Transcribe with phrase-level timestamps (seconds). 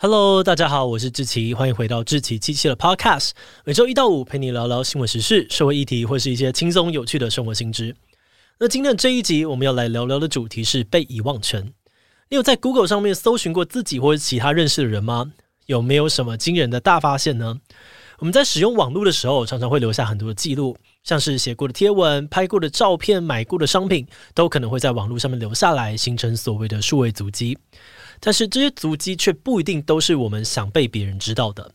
[0.00, 3.30] Hello，大家好，我是志奇，欢迎回到志奇七七的 Podcast。
[3.64, 7.96] 每周一到五陪你聊聊新闻时事、社会议题，或是一些轻松有趣的生活新知。
[8.60, 11.72] 那今天的这一集，我们要来聊聊的主题是被遗忘权。
[12.28, 15.32] 你有在 Google 上面搜寻过自己或者其他认识的人吗？
[15.66, 17.58] 有没有什么惊人的大发现呢？
[18.20, 27.58] 我们在使用网络的时候，常常会留下很多的记录，像是写过的贴文、拍过的照片、买过的商品，都可能会在网络上面留下来，形成所谓的数位足迹。
[28.20, 31.72] 但是这些足迹却不一定都是我们想被别人知道的。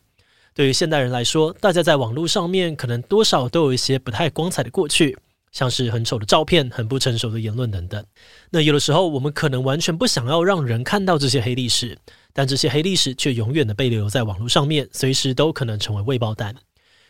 [0.54, 5.18] 对于现代人来说，大家在网络上面可能多少都有一些不太光彩的过去，
[5.50, 8.04] 像是很丑的照片、很不成熟的言论等等。
[8.50, 11.98] 那有的时候，我们可能完全不想要让人看到这些黑历史，
[12.32, 16.54] 但这些黑历史却永远的被留在网络上面，随时都可能成为未爆弹。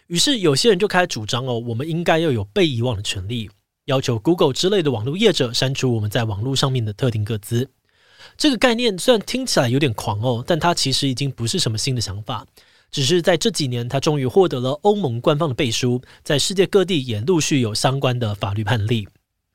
[0.07, 3.51] 于是，有些人就开始主张哦，我们应该要有被遗忘的权利，
[3.87, 7.69] 要求 Google 之类的网络业者删除我们在网络上面的特定个资。
[8.37, 12.47] 这个概念虽然听起来有点狂哦，但它其实已经不是什么新的想法，
[12.91, 19.09] 只是在这几年，它终于获得了欧盟官方的背书，在世界各地也陆续有相关的法律判例。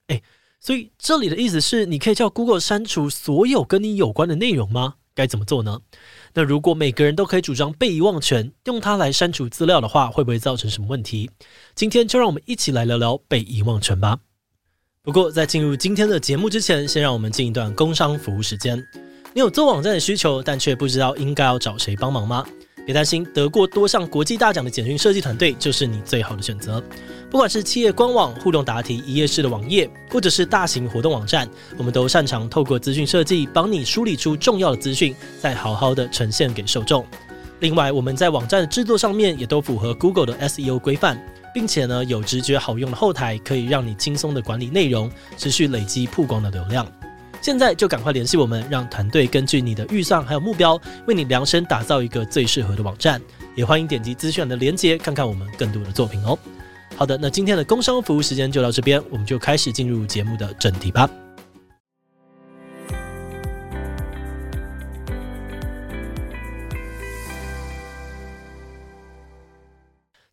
[0.08, 0.22] 诶，
[0.60, 4.96] 所以这里的意思是，你可以叫 Google 删除所有跟你有关的内容吗？
[5.16, 5.82] 该怎么做呢？
[6.34, 11.30] 那如果每个人都可以主张被遗忘权，用它来删除资料的话，会不会造成什么问题？
[11.76, 14.20] 今天就让我们一起来聊聊被遗忘权吧。
[15.10, 18.78] 不过，在进入今天的节目之前，先让我们进一段工商服务时间。
[19.34, 22.46] 你有做网站的需求，但却不知道应该要找谁帮忙吗？
[22.86, 26.80] 别担心，得过多项国际大奖的简讯设计团队就是你最好的选择。
[27.28, 37.04] 不管是企业官网、互动答题、一页式的网页，或者是大型活动网站，我们都擅长透过资讯设计，帮你梳理出重要的资讯，再好好的呈现给受众。
[37.62, 41.20] 另外，我们在网站的制作上面也都符合 Google 的 SEO 规范。
[41.54, 46.86] 并且呢，有直觉好用的后台，可以让你轻松的管理内容，持续累积曝光的流量。
[47.42, 53.22] 现在就赶快联系我们，让团队根据你的预算还有目标，为你量身打造一个最适合的网站。
[53.56, 56.38] 也欢迎点击资讯的连接，看看我们更多的作品哦。
[56.96, 61.10] 好的，那今天的工商服务时间就到这边，我们就开始进入节目的正题吧。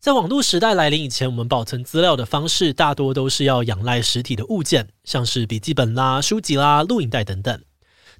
[0.07, 7.61] 在网络时代来临以前，我们保存资料的方式大多都是要仰赖实体的物件，像是笔记本啦、书籍啦、录影带等等。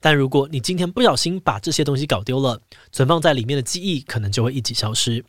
[0.02, 2.60] 但如果你今天不小心把这些东西搞丢了，
[2.92, 5.24] 存放在里面的记忆可能就会一起消失。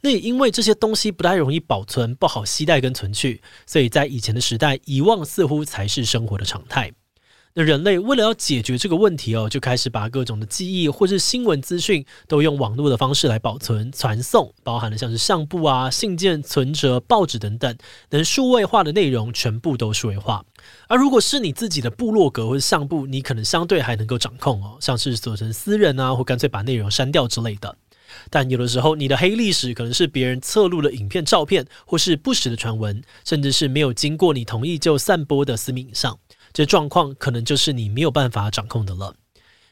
[0.00, 6.90] 那也因为这些东西不太容易保存、不好携带跟存取，所以在以前的时代，遗忘似乎才是生活的常态。
[7.54, 17.76] 那人类为了要解决这个问题哦，就开始把各种的记忆或是新闻资讯都用网络的方式来保存、传送，包含了像是相簿啊、信件、存折、报纸等等，
[18.10, 20.44] 能数位化的内容全部都数位化。
[20.86, 27.76] 而如果是你自己的部落格或是相簿，你可能相对还能够掌控哦，像是锁成私人啊，或干脆把内容删掉之类的。
[28.28, 36.16] 但有的时候，你的黑历史可能是别人侧录的影片、照片，或是不实的传闻，甚至是没有经过你同意就散播的私密影像。
[36.52, 39.14] 这状况可能就是你没有办法掌控的了。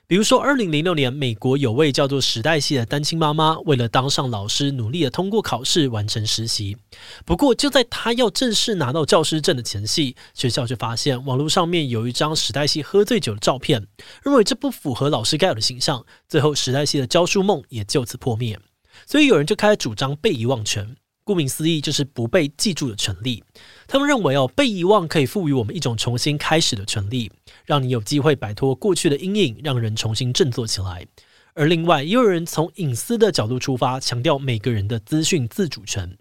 [0.06, 6.78] 比如说，二零零六年，美国有位叫做史黛西的单亲妈妈，为了当上老师，努力的通过考试，完成实习。
[7.26, 13.86] 不过，就在她要正式拿到教师证的前夕，学校却发现网络上面有一张史黛西喝醉酒的照片，
[14.24, 16.02] 认为这不符合老师该有的形象。
[16.26, 18.58] 最后，史黛西的教书梦也就此破灭。
[19.06, 20.96] 所以，有人就开始主张被遗忘权。
[21.28, 23.44] 顾名思义，就是不被记住的权利。
[23.86, 27.30] 他们认为哦，被遗忘可以赋予我们一种重新开始的权利，
[27.66, 31.06] 让你有机会摆脱过去的阴影，让人重新振作起来。
[31.52, 36.16] 而另外，也有人从隐私的角度出发，强调每个人的资讯自主权。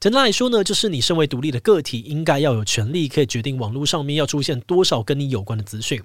[0.00, 6.02] 简单来说呢，就是你身为独立的个体，应该要有权利可以决定网络上面要出现多少跟你有关的资讯。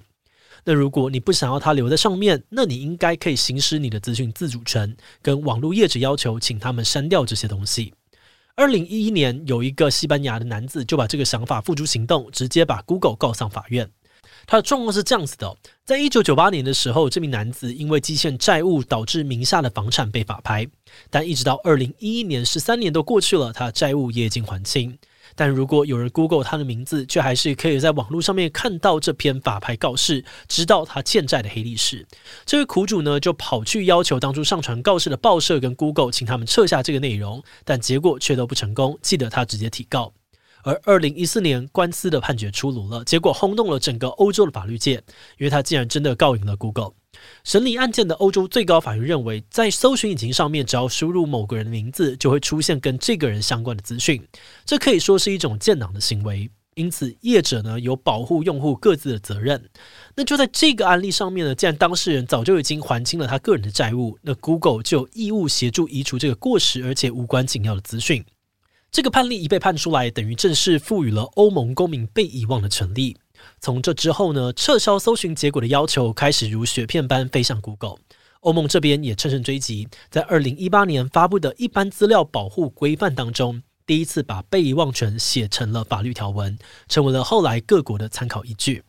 [0.66, 7.92] 那如果你不想要它留在上面，那你应该可以行使你的资讯自主权，跟网络业者要求，请他们删掉这些东西。
[8.56, 13.90] 二零一一年，有一个西班牙的男子就把这个想法付诸行动，直接把 Google 告上法院。
[14.46, 20.68] 他的状况是这样子的：在一九九八年的时候，这名男子因为积欠债务，导致名下的房产被法拍，
[21.10, 24.96] 但一直到二零一一年，十三年都过去了，他的债务也已经还清。
[25.36, 32.06] 但如果有人 Google 他的名字，却还是可以在网络上面看到这篇法拍告示，知道他欠债的黑历史。
[32.44, 40.12] 这位苦主呢，就跑去要求当初上传告示的报社跟 Google，请他们撤下这个内容，但结果却都不成功，记得他直接提告。
[40.62, 44.94] 而二零一四年官司的判决出炉了，结果轰动了整个欧洲的法律界，
[45.38, 46.92] 因为他竟然真的告赢了 Google。
[47.44, 54.26] 审理案件的欧洲最高法院认为，在搜寻引擎上面，只要输入某个人的名字，就会出现跟这个人相关的资讯，
[54.64, 56.50] 这可以说是一种建档的行为。
[56.76, 59.70] 因此业者呢有保护用户各自的责任。
[60.16, 68.24] 那就在这个案例上面呢，既然当事人早就已经还清了他个人的债务，那 Google 就有义务协助移除这个过时而且无关紧要的资讯。
[68.90, 73.16] 这个判例一被判出来，等于正式赋予了欧盟公民被遗忘的权利。
[73.60, 77.96] 从这之后呢，撤销搜寻结果的要求开始如雪片般飞向 Google。
[78.40, 86.58] 欧盟这边也乘胜追击，在二零一八年发布的一般资料保护规范当中，第一次把被遗忘权写成了法律条文，
[86.88, 88.82] 成为了后来各国的参考依据。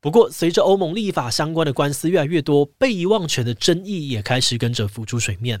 [0.00, 5.60] 不过，随着欧盟立法相关的官司越来越多，被遗忘权的争议也开始跟着浮出水面。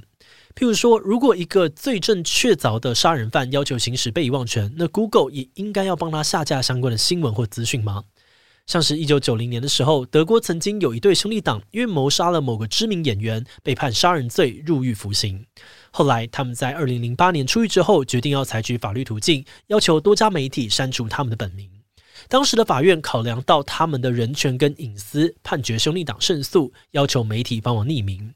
[0.54, 8.04] 譬如说，如果一个罪证确凿的杀人犯要求行使被遗忘权，那 Google 也应该要帮他下架相关的新闻或资讯吗？
[8.66, 15.44] 像是一九九零年的时候，德国曾经有一对兄弟党，因为谋杀了某个知名演员，被判杀人罪入狱服刑。
[15.90, 21.68] 后来他们在二零零八年出狱之后，决定要采取法律途径，要求多家媒体删除他们的本名。
[22.28, 28.32] 当时的法院考量到他们的人权跟隐私，判决兄弟党胜诉，要求媒体帮忙匿名。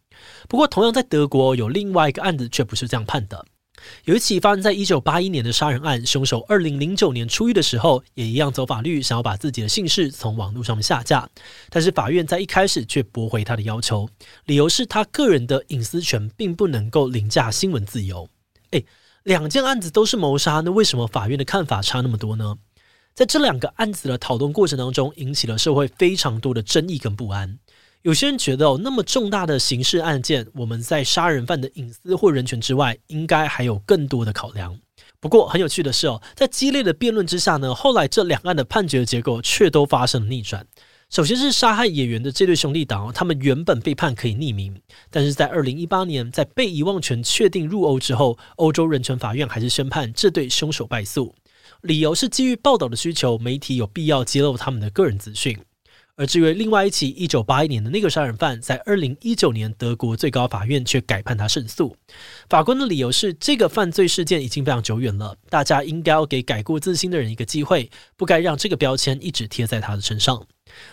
[0.48, 3.46] 不过，同样在德国有另外一个案子，却不是这样判的。
[4.04, 11.28] 有一起发生在一九八一年的杀人案，凶手二零零九年出狱的时候，也一样走法律，想要把自己的姓氏从网络上面下架。
[11.70, 14.08] 但是法院在一开始却驳回他的要求，
[14.44, 18.28] 理由是他个人的隐私权并不能够凌驾新闻自由。
[18.70, 18.84] 诶，
[19.22, 22.56] 两件案子都是谋杀，那为什么法院的看法差那么多呢？
[23.14, 27.58] 在这两个案子的讨论过程当中，引起了社会非常多的争议跟不安。
[28.06, 34.78] 有些人觉得哦，那么重大的刑事案件，我们在杀人犯的隐私或人权之外，应该还有更多的考量。
[35.18, 40.64] 不过很有趣的是哦，在激烈的辩论之下呢，后来这两案的判决结果却都发生了逆转。
[41.10, 44.80] 首先是杀害演员的这对兄弟党，他们原本被判可以匿名，
[45.10, 51.34] 但是在二零一八年，在被遗忘权确定入欧之后，欧洲人权法院还是宣判这对凶手败诉，
[51.82, 55.58] 理由是基于报道的需求，媒体有必要揭露他们的个人资讯。
[56.16, 61.94] 而至于另外一起一九八一年的那个杀人犯，在二零一九年德国最高法院却改判他胜诉。
[62.48, 70.46] 法官的理由是，这个犯罪事件已经非常久远了，大家应该要给改过自新的人一个机会，不该让这个标签一直贴在他的身上。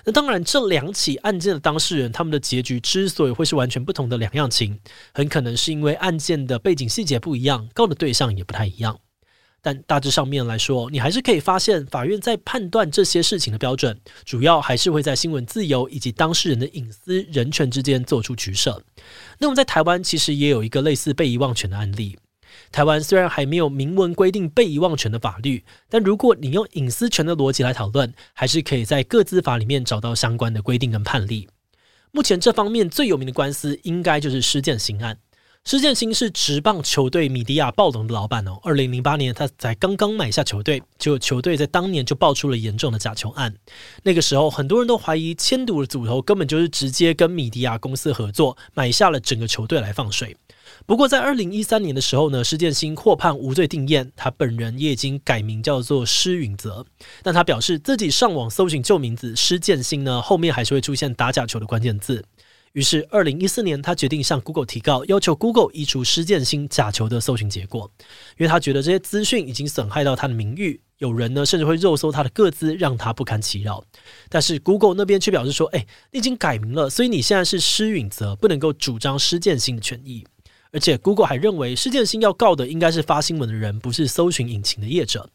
[0.05, 4.79] 那当然，这两起案件的当事人，他们的结局之所以会是完全不同的两样情，
[5.13, 8.99] 很可能是因为案件的背景细节不一样，告的对象也不太一样。
[9.63, 18.83] 但大致上面来说，你还是可以发现，法院在判断这些事情的标准，主要还是会在新闻自由以及当事人的隐私、人权之间做出取舍。
[19.39, 22.17] 那我们在台湾其实也有一个类似被遗忘权的案例。
[22.73, 31.47] 台湾虽然还没有明文规定被遗忘权的法律，但如果你用隐私权的逻辑来讨论，还是可以在各自法里面找到相关的规定跟判例。
[32.11, 35.17] 目前这方面最有名的官司，应该就是施建兴案。
[35.65, 38.59] 施建兴是职棒球队米迪亚暴龙的老板哦。
[38.63, 43.55] 二零零八年，他才刚刚买下球队，结果球队在当年就爆出了严重的假球案。
[44.03, 50.35] 那个时候，很多人都怀疑千赌的组头根本就是直接跟米迪亚公司合作，买下了整个球队来放水。
[50.85, 56.85] 不过，在二零一三年的时候呢，施建兴获判无罪定谳，他本人也已经改名叫做施允泽。
[57.21, 62.25] 但他表示自己上网搜寻旧名字施建兴呢，后面还是会出现打假球的关键字。
[62.73, 67.89] 于是，二零一四年，他决定向 Google 提告，要求 Google 移除施建新假球的搜寻结果，
[68.37, 73.83] 因为他觉得这些资讯已经损害到他的名誉，有人呢甚至会肉搜他的个资，让他不堪其扰。
[74.27, 80.25] 但是 Google 那边却表示说：“哎，你已经改名了，所以你现在是施允泽，不能够主张施建新的权益。”
[80.73, 85.29] 而且 Google 还认为施建新要告的应该是发新闻的人，不是搜寻引擎的业者。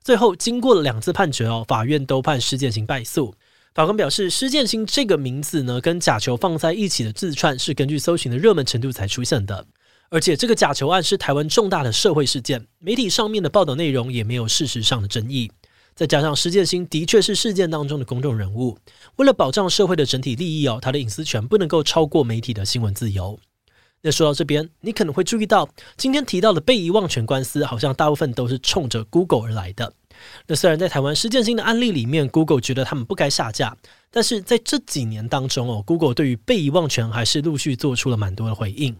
[0.00, 3.34] 最后，经过了两次判决哦，法院都判施建新败诉。
[3.74, 9.66] 法官表示，施建新这个名字呢，跟假球放在一起的字串是根据搜寻的热门程度才出现的，
[10.10, 15.50] 而且这个假球案是台湾重大的社会事件，媒体上面的报道内容也没有事实上的争议，
[15.96, 18.78] 再加上施建新的确是事件当中的公众人物，
[19.16, 23.40] 为了保障社会的整体利益哦，他的隐私权不能够超过媒体的新闻自由。
[24.02, 29.94] 那说到这边，你可能会注意到，今天提到的被遗忘权官司，好像大部分都是冲着 Google 而来的。
[30.46, 33.76] 那虽然在台湾施建性的案例里面，Google 觉得他们不该下架，
[34.10, 38.96] 但是在这几年当中哦，Google 对于被遗忘权还是陆续做出了蛮多的回应。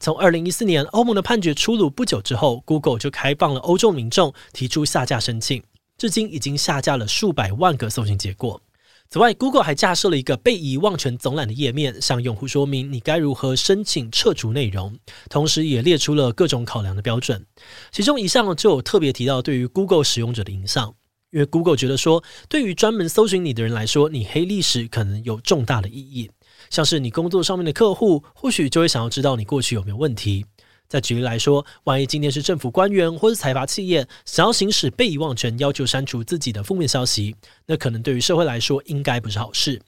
[0.00, 5.62] 从二零一四年欧盟的判决出炉不久之后，Google 就开放了欧洲民众提出下架申请，
[5.96, 8.60] 至今已经下架了数百万个搜寻结果。
[9.08, 14.98] 此外，Google 还架设了一个被遗忘权总览的页面，向用户说明你该如何申请撤除内容，
[15.30, 17.46] 同时也列出了各种考量的标准。
[17.92, 20.94] 其中一项就有特别提到对于 Google 使用者的影响，
[21.30, 26.30] 因为 Google 觉得说，对于专门搜寻你的人来说，你黑历史可能有重大的意义。
[26.68, 30.44] 像是你工作上面的客户，或许就会想要知道你过去有没有问题。
[30.88, 37.34] 再举例来说，万一今天是政府官员或是财阀企业想要行使被遗忘权，要求删除自己的负面消息，
[37.66, 39.80] 那可能对于社会来说应该不是好事。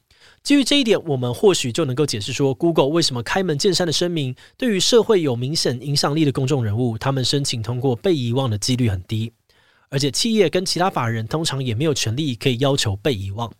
[0.42, 9.32] 基于这一点，我们或许就能够解释说，Google 为什么开门见山的声明，对于社会有明显影响力的公众人物，他们申请通过被遗忘的几率很低。
[9.90, 13.50] 而且，企业跟其他法人通常也没有权利可以要求被遗忘。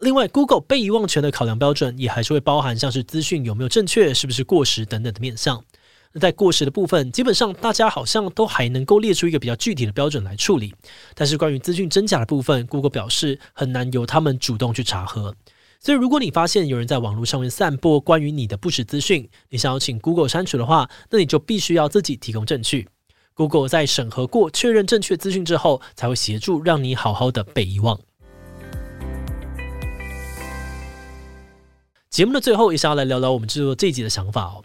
[0.00, 5.62] 另外，Google 被遗忘权的考量标准也还是会包含像是资讯有没有正确、是不是过时等等的面向。
[6.18, 10.74] 在过时的部分，基本上大家好像都还能够列出一个比较具体的标准来处理。
[11.14, 15.36] 但是关于资讯真假的部分，Google 表示很难由他们主动去查核。
[15.78, 22.88] 所以，如果你发现有人在网络上面散播关于你的不实资讯，你想要请 Google 删除的话，那你就必须要自己提供证据。
[23.34, 27.98] Google 在审核过、确认正确资讯之后，才会协助让你好好的被遗忘。
[32.10, 34.62] 节目的最后，也想要来聊聊我们制作这一集的想法哦。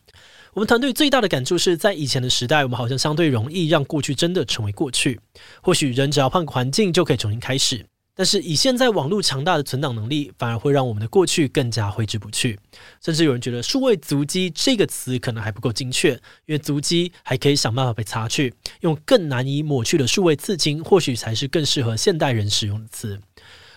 [0.55, 5.19] 我们团队最大的感触是在以前的时代，我们好像相对容易让过去真的成为过去。
[5.61, 7.85] 或许人只要换个环境就可以重新开始，
[8.15, 12.57] 但是以现在网络强大的存档能力，反而会让我们的过去更加挥之不去。
[13.03, 16.13] 甚至有人觉得“数位足迹”这个词可能还不够精确，
[16.45, 23.19] 因为足迹还可以想办法被擦去，用更难以抹去的数位刺青，或许才是更适合现代人使用的词。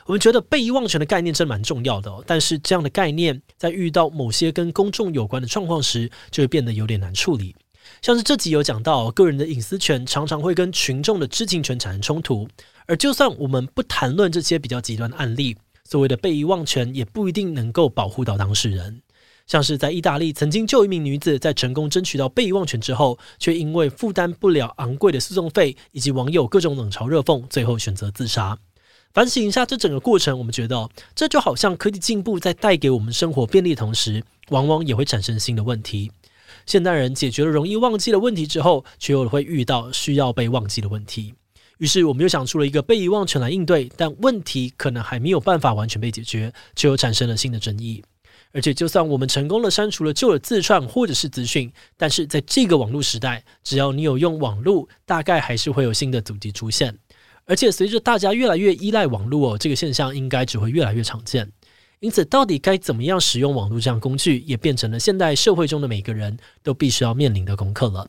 [0.08, 7.54] 我们觉得被遗忘权的概念真蛮重要的，但是这样的概念在遇到某些跟公众有关的状况时，就会变得有点难处理。
[8.00, 12.48] 像是这集有讲到，个人的隐私权常常会跟群众的知情权产生冲突，
[12.86, 19.02] 而就算我们不谈论这些比较极端的案例，所谓的被遗忘权也不一定能够保护到当事人。
[19.46, 28.56] 像是在意大利，曾经就一名女子在成功争取到被遗忘权之后，却因为负担不了昂贵的诉讼费以及网友各种冷嘲热讽，最后选择自杀。
[29.14, 36.12] 反省一下这整个过程，我们觉得这就好像科技进步在带给我们生活便利同时，往往也会产生新的问题。
[36.66, 41.34] 现代人解决了容易忘记的问题之后，却又会遇到需要被忘记的问题。
[41.78, 48.02] 于是，我们又想出了一个被遗忘权来应对，但问题可能还没有办法完全被解决，却又产生了新的争议。
[48.52, 56.98] 而且，就算我们成功的删除了旧的自串或者是资讯，但是在这个网络时代，只要你有用网络，大概还是会有新的足迹出现。
[57.48, 61.50] 而且随着大家越来越依赖网络哦，这个现象应该只会越来越常见。
[62.00, 68.06] 因此，到底该怎么样使用网络这样工具，也变成了现代社会中的每个人都必须要面临的功课了。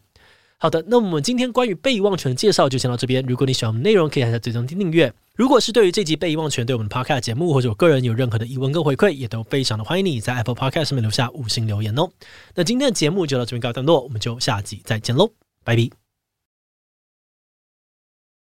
[0.58, 3.26] 好的，那我们今天关于被遗忘权的介绍就先到这边。
[3.26, 5.12] 如果你喜欢我们内容，可以按下最终订阅。
[5.36, 12.10] 如果是对于这集被遗忘权对我们的 Podcast 节目或者我个人有任何的疑问跟回馈，也都非常的欢迎你在 Apple Podcast 上面留下五星留言哦。
[12.56, 15.32] 那今天的节目就到这边告一段落，我们就下集再见喽，
[15.64, 16.09] 拜拜。